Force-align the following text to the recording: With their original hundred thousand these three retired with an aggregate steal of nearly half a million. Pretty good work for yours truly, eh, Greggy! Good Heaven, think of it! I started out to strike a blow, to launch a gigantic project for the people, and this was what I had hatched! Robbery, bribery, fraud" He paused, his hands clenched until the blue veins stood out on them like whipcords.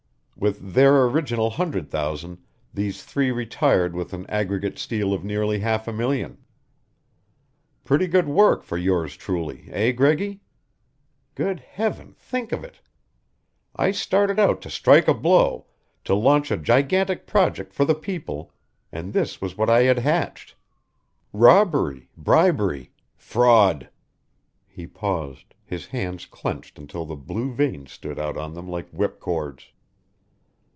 With 0.37 0.73
their 0.73 1.03
original 1.05 1.51
hundred 1.51 1.91
thousand 1.91 2.39
these 2.73 3.03
three 3.03 3.29
retired 3.29 3.93
with 3.95 4.11
an 4.11 4.25
aggregate 4.27 4.79
steal 4.79 5.13
of 5.13 5.23
nearly 5.23 5.59
half 5.59 5.87
a 5.87 5.93
million. 5.93 6.39
Pretty 7.83 8.07
good 8.07 8.27
work 8.27 8.63
for 8.63 8.75
yours 8.75 9.15
truly, 9.15 9.67
eh, 9.69 9.91
Greggy! 9.91 10.41
Good 11.35 11.59
Heaven, 11.59 12.15
think 12.17 12.51
of 12.51 12.63
it! 12.63 12.81
I 13.75 13.91
started 13.91 14.39
out 14.39 14.63
to 14.63 14.71
strike 14.71 15.07
a 15.07 15.13
blow, 15.13 15.67
to 16.05 16.15
launch 16.15 16.49
a 16.49 16.57
gigantic 16.57 17.27
project 17.27 17.71
for 17.71 17.85
the 17.85 17.93
people, 17.93 18.51
and 18.91 19.13
this 19.13 19.41
was 19.41 19.55
what 19.55 19.69
I 19.69 19.83
had 19.83 19.99
hatched! 19.99 20.55
Robbery, 21.31 22.09
bribery, 22.17 22.89
fraud" 23.15 23.91
He 24.67 24.87
paused, 24.87 25.53
his 25.63 25.85
hands 25.85 26.25
clenched 26.25 26.79
until 26.79 27.05
the 27.05 27.15
blue 27.15 27.53
veins 27.53 27.91
stood 27.91 28.17
out 28.17 28.37
on 28.37 28.55
them 28.55 28.67
like 28.67 28.89
whipcords. 28.89 29.65